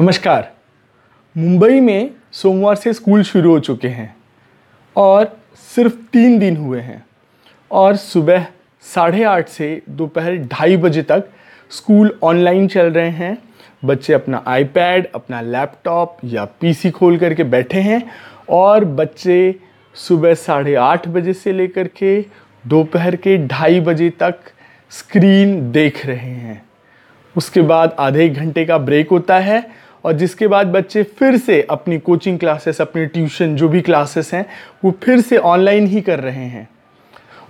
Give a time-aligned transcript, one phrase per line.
[0.00, 0.50] नमस्कार।
[1.36, 4.16] मुंबई में सोमवार से स्कूल शुरू हो चुके हैं
[4.96, 5.26] और
[5.74, 7.04] सिर्फ़ तीन दिन हुए हैं
[7.70, 8.46] और सुबह
[8.84, 11.28] साढ़े आठ से दोपहर ढाई बजे तक
[11.70, 13.36] स्कूल ऑनलाइन चल रहे हैं।
[13.84, 18.02] बच्चे अपना आईपैड अपना लैपटॉप या पीसी खोल करके बैठे हैं
[18.50, 19.54] और बच्चे
[19.94, 22.20] सुबह साढ़े आठ बजे से लेकर के
[22.66, 24.40] दोपहर के ढाई बजे तक
[24.90, 26.62] स्क्रीन देख रहे हैं।
[27.36, 31.98] उसके बाद आधे घंटे का ब्रेक होता है और जिसके बाद बच्चे फिर से अपनी
[31.98, 34.46] कोचिंग क्लासेस अपनी ट्यूशन जो भी क्लासेस हैं,
[34.84, 36.68] वो फिर से ऑनलाइन ही कर रहे हैं।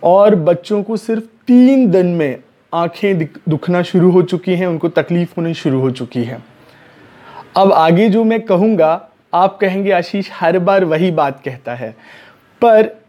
[0.02, 2.42] और बच्चों को सिर्फ़ तीन दिन में
[2.74, 6.38] आँखें दुखना शुरू हो चुकी हैं, उनको तकलीफ़ होनी शुरू हो चुकी है।
[7.56, 11.90] अब आगे जो मैं कहूँगा, आप कहेंगे, आशीष, हर बार वही बात कहता है।
[12.62, 13.00] पर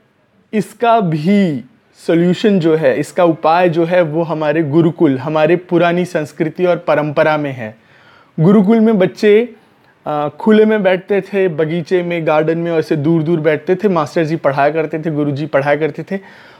[0.53, 1.63] इसका भी
[2.07, 7.37] सोल्यूशन जो है, इसका उपाय जो है, वो हमारे गुरुकुल, हमारे पुरानी संस्कृति और परंपरा
[7.37, 7.84] में है।
[8.37, 9.49] गुरुकुल में बच्चे
[10.39, 14.35] खुले में बैठते थे, बगीचे में, गार्डन में ऐसे दूर दूर बैठते थे। मास्टर जी
[14.35, 16.19] पढ़ाया करते थे, गुरु जी पढ़ाया करते थे।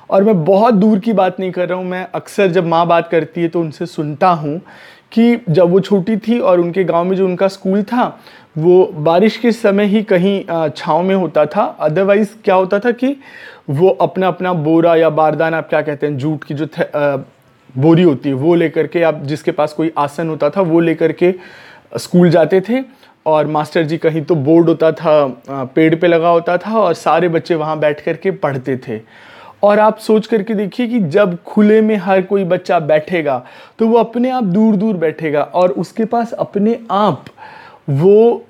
[0.10, 3.08] और मैं बहुत दूर की बात नहीं कर रहा हूँ। मैं अक्सर जब माँ बात
[3.08, 4.60] करती है तो उनसे सुनता हूँ
[5.12, 8.20] कि जब वो छोटी थी और उनके गाँव में जो उनका स्कूल था,
[8.58, 13.16] वो बारिश के समय ही कहीं छाँव में होता था। अदरवाइज़ क्या होता था कि
[13.70, 16.68] वो अपना अपना बोरा या बारदाना, आप क्या कहते हैं, जूट की जो
[17.76, 21.12] बोरी होती है, वो लेकर के आप, जिसके पास कोई आसन होता था, वो लेकर
[21.14, 21.34] के
[21.98, 22.84] स्कूल जाते थे।
[23.26, 27.30] और मास्टर जी कहीं तो बोर्ड होता था पेड़ पे लगा होता था और सारे
[27.30, 29.00] बच्चे वहाँ बैठ कर के पढ़ते थे।
[29.64, 33.44] और आप सोच करके देखिए कि जब खुले में हर कोई बच्चा बैठेगा
[33.80, 37.26] तो वो अपने आप दूर दूर बैठेगा और उसके पास अपने आप
[37.90, 38.46] वो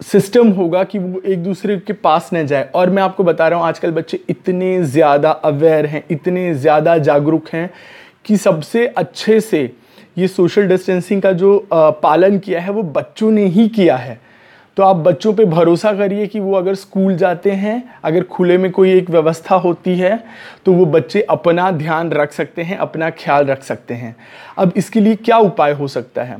[0.00, 3.58] सिस्टम होगा कि वो एक दूसरे के पास न जाए। और मैं आपको बता रहा
[3.58, 7.70] हूँ, आजकल बच्चे इतने ज़्यादा अवेयर हैं, इतने ज़्यादा जागरूक हैं
[8.28, 9.70] कि सबसे अच्छे से
[10.18, 14.20] ये सोशल डिस्टेंसिंग का जो पालन किया है, वो बच्चों ने ही किया है।
[14.76, 18.70] तो आप बच्चों पे भरोसा करिए कि वो अगर स्कूल जाते हैं, अगर खुले में
[18.72, 20.22] कोई एक व्यवस्था होती है
[20.66, 24.14] तो वो बच्चे अपना ध्यान रख सकते हैं, अपना ख्याल रख सकते हैं।
[24.58, 26.38] अब इसके लिए क्या उपाय हो सकता है?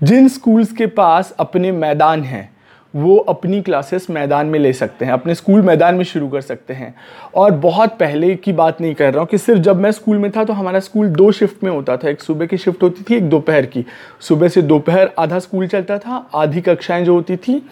[0.00, 2.55] जिन स्कूल्स के पास अपने मैदान हैं
[2.96, 6.74] वो अपनी क्लासेस मैदान में ले सकते हैं, अपने स्कूल मैदान में शुरू कर सकते
[6.74, 6.94] हैं।
[7.34, 10.30] और बहुत पहले की बात नहीं कर रहा हूँ कि सिर्फ़ जब मैं स्कूल में
[10.30, 13.16] था तो हमारा स्कूल दो शिफ्ट में होता था। एक सुबह की शिफ्ट होती थी,
[13.16, 13.84] एक दोपहर की।
[14.20, 17.62] सुबह से दोपहर आधा स्कूल चलता था, आधी कक्षाएँ जो होती थी,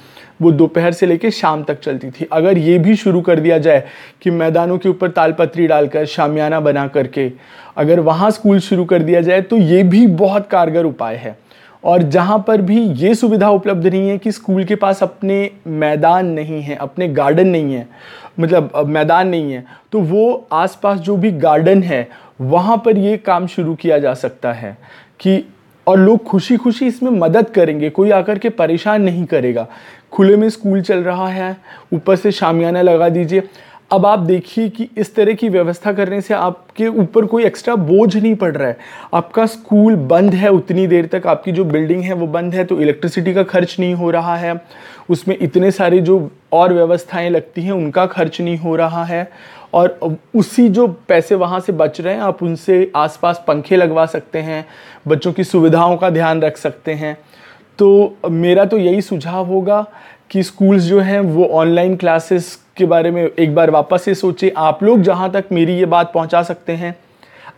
[0.42, 3.84] वो दोपहर से लेकर शाम तक चलती थी। अगर ये भी शुरू कर दिया जाए
[4.22, 7.30] कि मैदानों के ऊपर तालपत्री डालकर, शामियाना बना करके,
[7.76, 11.36] अगर वहाँ स्कूल शुरू कर दिया जाए तो ये भी बहुत कारगर उपाय है।
[11.84, 16.26] और जहाँ पर भी ये सुविधा उपलब्ध नहीं है कि स्कूल के पास अपने मैदान
[16.26, 17.86] नहीं है, अपने गार्डन नहीं है
[18.40, 22.08] मतलब मैदान नहीं है तो वो आसपास जो भी गार्डन है,
[22.40, 24.76] वहाँ पर ये काम शुरू किया जा सकता है
[25.20, 25.44] कि,
[25.86, 29.66] और लोग खुशी खुशी इसमें मदद करेंगे, कोई आकर के परेशान नहीं करेगा।
[30.12, 31.56] खुले में स्कूल चल रहा है,
[31.92, 33.42] ऊपर से शामियाना लगा दीजिए।
[33.90, 38.16] अब आप देखिए कि इस तरह की व्यवस्था करने से आपके ऊपर कोई एक्स्ट्रा बोझ
[38.16, 38.76] नहीं पड़ रहा है।
[39.14, 42.80] आपका स्कूल बंद है उतनी देर तक, आपकी जो बिल्डिंग है वो बंद है तो
[42.80, 44.54] इलेक्ट्रिसिटी का खर्च नहीं हो रहा है,
[45.10, 49.30] उसमें इतने सारे जो और व्यवस्थाएँ लगती हैं, उनका खर्च नहीं हो रहा है,
[49.74, 54.38] और उसी जो पैसे वहाँ से बच रहे हैं, आप उनसे आसपास पंखे लगवा सकते
[54.38, 54.64] हैं,
[55.08, 57.16] बच्चों की सुविधाओं का ध्यान रख सकते हैं।
[57.78, 59.86] तो मेरा तो यही सुझाव होगा
[60.30, 64.52] कि स्कूल्स जो हैं, वो ऑनलाइन क्लासेस के बारे में एक बार वापस से सोचिए
[64.56, 66.94] आप लोग जहाँ तक मेरी ये बात पहुँचा सकते हैं,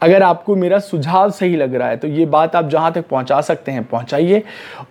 [0.02, 3.40] अगर आपको मेरा सुझाव सही लग रहा है तो ये बात आप जहाँ तक पहुँचा
[3.40, 4.42] सकते हैं, पहुँचाइए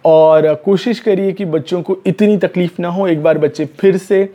[0.06, 4.30] और कोशिश करिए कि बच्चों को इतनी तकलीफ़ ना हो, एक बार बच्चे फिर से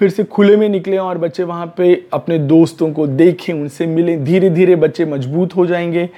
[0.00, 4.24] फिर से खुले में निकलें और बच्चे वहाँ पे अपने दोस्तों को देखें, उनसे मिलें
[4.24, 6.08] धीरे धीरे बच्चे मज़बूत हो जाएँगे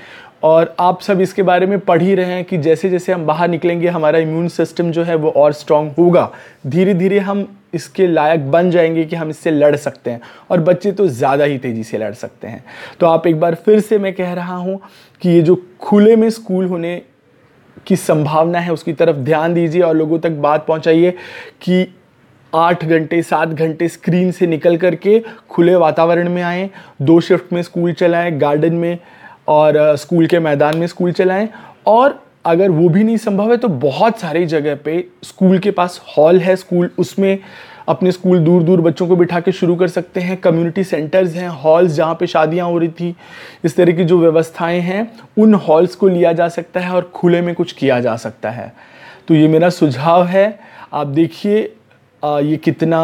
[0.42, 3.48] और आप सब इसके बारे में पढ़ ही रहे हैं कि जैसे जैसे हम बाहर
[3.48, 6.30] निकलेंगे, हमारा इम्यून सिस्टम जो है वो और स्ट्रांग होगा।
[6.66, 10.92] धीरे धीरे हम इसके लायक बन जाएँगे कि हम इससे लड़ सकते हैं। और बच्चे
[10.92, 12.64] तो ज़्यादा ही तेज़ी से लड़ सकते हैं।
[13.00, 14.80] तो आप एक बार फिर से मैं कह रहा हूँ
[15.22, 17.00] कि ये जो खुले में स्कूल होने
[17.86, 21.10] की संभावना है, उसकी तरफ़ ध्यान दीजिए और लोगों तक बात पहुँचाइए
[21.62, 21.86] कि
[22.52, 25.18] आठ घंटे, सात घंटे स्क्रीन से निकल करके
[25.50, 26.68] खुले वातावरण में आएँ,
[27.02, 28.98] दो शिफ्ट में स्कूल चलाएँ गार्डन में
[29.48, 31.48] और स्कूल के मैदान में स्कूल चलाएँ।
[31.86, 36.00] और अगर वो भी नहीं संभव है तो बहुत सारी जगह पे स्कूल के पास
[36.16, 37.38] हॉल है स्कूल। उसमें
[37.88, 41.48] अपने स्कूल दूर दूर बच्चों को बिठा के शुरू कर सकते हैं। कम्युनिटी सेंटर्स हैं,
[41.48, 43.14] हॉल्स जहाँ पे शादियाँ हो रही थी।
[43.64, 47.40] इस तरह की जो व्यवस्थाएँ हैं, उन हॉल्स को लिया जा सकता है और खुले
[47.40, 48.72] में कुछ किया जा सकता है।
[49.28, 50.58] तो ये मेरा सुझाव है।
[50.92, 51.74] आप देखिए
[52.24, 52.98] ये कितना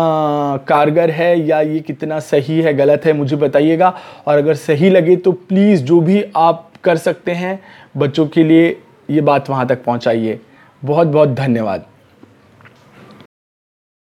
[0.68, 3.92] कारगर है या ये कितना सही है, गलत है, मुझे बताइएगा।
[4.26, 7.58] और अगर सही लगे तो प्लीज़ जो भी आप कर सकते हैं,
[7.96, 8.76] बच्चों के लिए
[9.10, 10.40] ये बात वहाँ तक पहुँचाइए।
[10.82, 11.84] बहुत बहुत धन्यवाद।